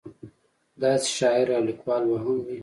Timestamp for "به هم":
2.09-2.37